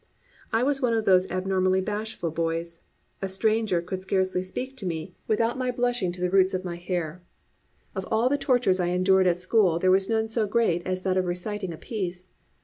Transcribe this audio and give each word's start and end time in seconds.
I 0.51 0.63
was 0.63 0.81
one 0.81 0.93
of 0.95 1.05
these 1.05 1.29
abnormally 1.29 1.79
bashful 1.79 2.31
boys. 2.31 2.81
A 3.21 3.29
stranger 3.29 3.83
could 3.83 4.01
scarcely 4.01 4.41
speak 4.41 4.75
to 4.77 4.85
me 4.87 5.13
without 5.27 5.59
my 5.59 5.69
blushing 5.69 6.11
to 6.13 6.21
the 6.21 6.31
roots 6.31 6.55
of 6.55 6.65
my 6.65 6.77
hair. 6.77 7.21
Of 7.93 8.07
all 8.09 8.27
the 8.27 8.35
tortures 8.35 8.79
I 8.79 8.87
endured 8.87 9.27
at 9.27 9.37
school 9.37 9.77
there 9.77 9.91
was 9.91 10.09
none 10.09 10.27
so 10.27 10.47
great 10.47 10.81
as 10.87 11.03
that 11.03 11.17
of 11.17 11.25
reciting 11.27 11.71
a 11.71 11.77
piece. 11.77 12.31